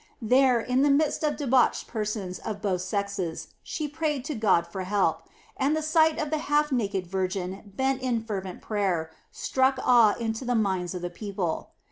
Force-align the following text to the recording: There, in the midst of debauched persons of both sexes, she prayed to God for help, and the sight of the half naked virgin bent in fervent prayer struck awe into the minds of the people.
There, 0.19 0.59
in 0.59 0.81
the 0.81 0.89
midst 0.89 1.23
of 1.23 1.37
debauched 1.37 1.85
persons 1.85 2.39
of 2.39 2.59
both 2.59 2.81
sexes, 2.81 3.49
she 3.61 3.87
prayed 3.87 4.25
to 4.25 4.33
God 4.33 4.65
for 4.65 4.81
help, 4.81 5.21
and 5.55 5.75
the 5.75 5.83
sight 5.83 6.17
of 6.17 6.31
the 6.31 6.39
half 6.39 6.71
naked 6.71 7.05
virgin 7.05 7.71
bent 7.75 8.01
in 8.01 8.23
fervent 8.23 8.61
prayer 8.63 9.11
struck 9.31 9.77
awe 9.83 10.15
into 10.15 10.43
the 10.43 10.55
minds 10.55 10.95
of 10.95 11.03
the 11.03 11.11
people. 11.11 11.73